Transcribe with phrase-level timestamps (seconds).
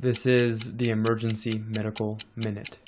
[0.00, 2.78] This is the Emergency Medical Minute.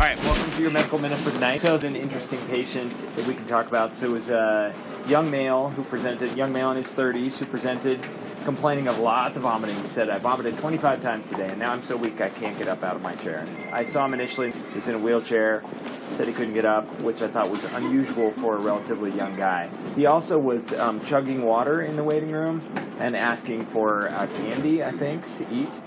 [0.00, 1.60] All right, welcome to your medical minute for tonight.
[1.60, 3.94] So, an interesting patient that we can talk about.
[3.94, 4.74] So, it was a
[5.06, 8.00] young male who presented, young male in his 30s, who presented
[8.46, 9.78] complaining of lots of vomiting.
[9.82, 12.66] He said, I vomited 25 times today, and now I'm so weak I can't get
[12.66, 13.46] up out of my chair.
[13.74, 15.62] I saw him initially, he's in a wheelchair,
[16.08, 19.68] said he couldn't get up, which I thought was unusual for a relatively young guy.
[19.96, 22.62] He also was um, chugging water in the waiting room
[23.00, 25.78] and asking for uh, candy, I think, to eat.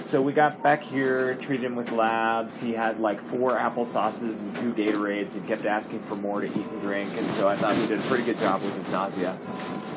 [0.00, 2.58] So we got back here, treated him with labs.
[2.60, 6.46] He had like four apple sauces and two Gatorades and kept asking for more to
[6.46, 7.10] eat and drink.
[7.16, 9.38] And so I thought he did a pretty good job with his nausea.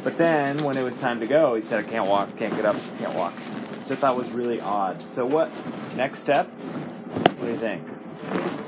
[0.04, 2.66] But then when it was time to go, he said, I can't walk, can't get
[2.66, 3.34] up, can't walk.
[3.82, 5.10] So I thought was really odd.
[5.10, 5.52] So what,
[5.96, 6.48] next step?
[6.50, 8.65] What do you think?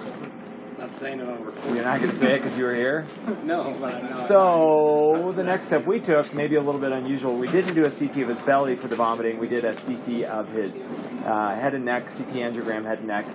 [0.87, 1.75] Not saying it over.
[1.75, 3.05] You're not going to say it because you were here?
[3.43, 4.07] No, but I know.
[4.07, 7.91] So the next step we took, maybe a little bit unusual, we didn't do a
[7.91, 9.37] CT of his belly for the vomiting.
[9.37, 10.81] We did a CT of his
[11.25, 13.25] uh, head and neck, CT angiogram, head and neck,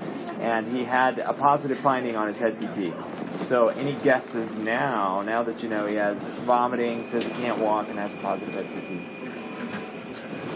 [0.41, 3.41] and he had a positive finding on his head CT.
[3.41, 7.91] So any guesses now, now that you know he has vomiting, says he can't walk,
[7.91, 9.92] and has a positive head CT?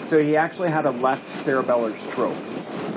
[0.07, 2.37] So he actually had a left cerebellar stroke,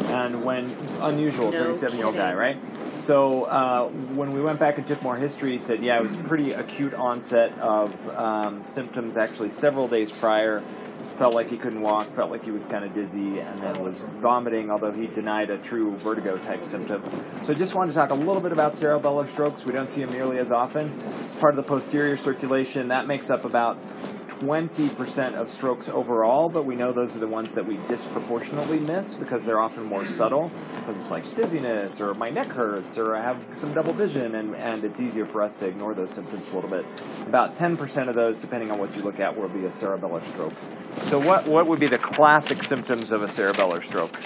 [0.09, 0.69] and when
[1.01, 2.57] unusual, No 37 year old guy, right?
[2.95, 6.15] So uh, when we went back and took more history, he said, yeah, it was
[6.15, 9.17] pretty acute onset of um, symptoms.
[9.17, 10.63] Actually, several days prior,
[11.17, 14.01] felt like he couldn't walk, felt like he was kind of dizzy, and then was
[14.21, 14.69] vomiting.
[14.69, 17.01] Although he denied a true vertigo type symptom.
[17.41, 19.65] So just wanted to talk a little bit about cerebellar strokes.
[19.65, 20.91] We don't see them nearly as often.
[21.25, 22.89] It's part of the posterior circulation.
[22.89, 23.79] That makes up about
[24.39, 29.13] 20% of strokes overall, but we know those are the ones that we disproportionately miss
[29.13, 30.49] because they're often more subtle.
[30.75, 34.55] Because it's like dizziness, or my neck hurts, or I have some double vision, and,
[34.55, 36.85] and it's easier for us to ignore those symptoms a little bit.
[37.27, 40.53] About 10% of those, depending on what you look at, will be a cerebellar stroke.
[41.03, 44.17] So, what, what would be the classic symptoms of a cerebellar stroke?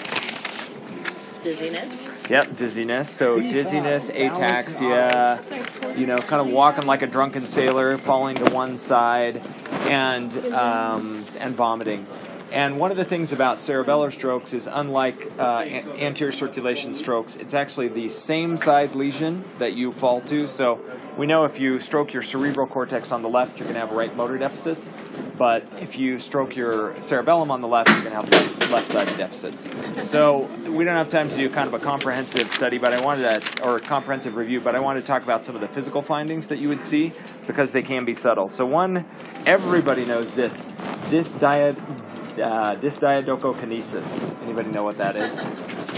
[1.42, 2.13] Dizziness.
[2.28, 3.10] Yep, dizziness.
[3.10, 8.78] So dizziness, ataxia, you know, kind of walking like a drunken sailor, falling to one
[8.78, 9.42] side,
[9.82, 12.06] and um, and vomiting.
[12.54, 17.34] And one of the things about cerebellar strokes is, unlike uh, an- anterior circulation strokes,
[17.34, 20.46] it's actually the same side lesion that you fall to.
[20.46, 20.78] So
[21.18, 23.90] we know if you stroke your cerebral cortex on the left, you're going to have
[23.90, 24.92] right motor deficits.
[25.36, 29.16] But if you stroke your cerebellum on the left, you're going to have left, left-sided
[29.16, 29.68] deficits.
[30.08, 33.42] So we don't have time to do kind of a comprehensive study, but I wanted
[33.42, 36.02] to, or a comprehensive review, but I wanted to talk about some of the physical
[36.02, 37.12] findings that you would see
[37.48, 38.48] because they can be subtle.
[38.48, 39.06] So one,
[39.44, 40.66] everybody knows this,
[41.08, 41.93] dysdiad,
[42.40, 44.40] uh, dysdiadochokinesis.
[44.42, 45.46] Anybody know what that is?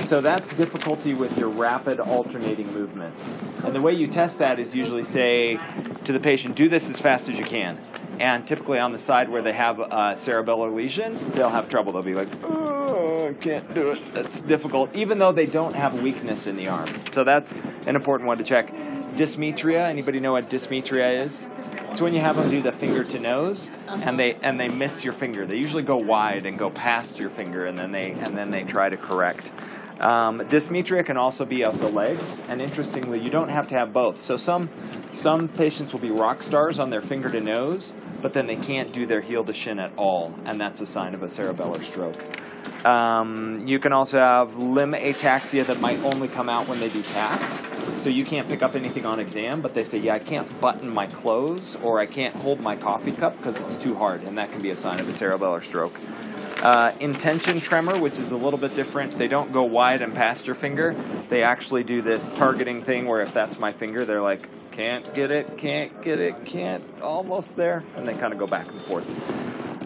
[0.07, 3.35] So that's difficulty with your rapid alternating movements.
[3.65, 5.59] And the way you test that is usually say
[6.05, 7.79] to the patient, do this as fast as you can.
[8.21, 11.93] And typically on the side where they have a cerebellar lesion, they'll have trouble.
[11.93, 14.15] They'll be like, oh, I can't do it.
[14.15, 16.89] That's difficult, even though they don't have weakness in the arm.
[17.13, 17.53] So that's
[17.87, 18.73] an important one to check.
[19.17, 19.89] Dysmetria.
[19.89, 21.49] Anybody know what dysmetria is?
[21.97, 25.03] It's when you have them do the finger to nose, and they and they miss
[25.03, 25.47] your finger.
[25.47, 28.65] They usually go wide and go past your finger, and then they and then they
[28.65, 29.51] try to correct.
[29.99, 33.95] Um, dysmetria can also be of the legs, and interestingly, you don't have to have
[33.95, 34.21] both.
[34.21, 34.69] So some
[35.11, 38.93] some patients will be rock stars on their finger to nose, but then they can't
[38.93, 42.23] do their heel to shin at all, and that's a sign of a cerebellar stroke.
[42.87, 47.03] Um, you can also have limb ataxia that might only come out when they do
[47.03, 47.67] tasks.
[48.01, 50.93] So you can't pick up anything on exam, but they say, yeah, I can't button
[50.93, 54.53] my clothes or I can't hold my coffee cup because it's too hard, and that
[54.53, 55.99] can be a sign of a cerebellar stroke.
[56.63, 59.17] Uh, intention tremor, which is a little bit different.
[59.19, 60.95] They don't go wide and past your finger.
[61.29, 65.31] They actually do this targeting thing where if that's my finger, they're like, can't get
[65.31, 69.07] it, can't get it, can't, almost there, and they kind of go back and forth.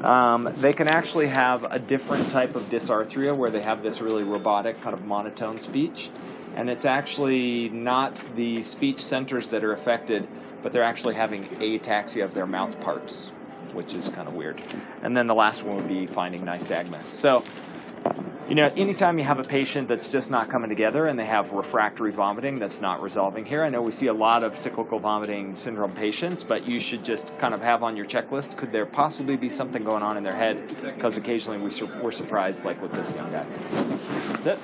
[0.04, 4.24] Um, they can actually have a different type of dysarthria where they have this really
[4.24, 6.10] robotic, kind of monotone speech.
[6.56, 10.26] And it's actually not the speech centers that are affected,
[10.62, 13.30] but they're actually having ataxia of their mouth parts,
[13.72, 14.60] which is kind of weird.
[15.02, 17.04] And then the last one would be finding nystagmus.
[17.04, 17.44] So,
[18.50, 21.52] you know, anytime you have a patient that's just not coming together and they have
[21.52, 25.54] refractory vomiting that's not resolving here, I know we see a lot of cyclical vomiting
[25.54, 29.36] syndrome patients, but you should just kind of have on your checklist could there possibly
[29.36, 30.66] be something going on in their head?
[30.82, 33.44] Because occasionally we sur- we're surprised, like with this young guy.
[34.32, 34.58] That's it.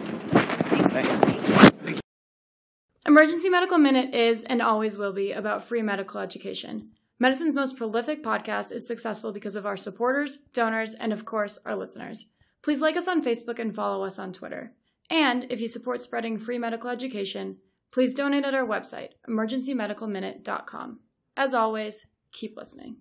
[0.91, 2.03] Thanks.
[3.06, 6.91] Emergency Medical Minute is and always will be about free medical education.
[7.21, 11.77] Medicine's most prolific podcast is successful because of our supporters, donors, and of course, our
[11.77, 12.27] listeners.
[12.67, 14.73] Please like us on Facebook and follow us on Twitter.
[15.09, 17.59] And if you support spreading free medical education,
[17.93, 20.99] please donate at our website, emergencymedicalminute.com.
[21.37, 22.97] As always, keep listening.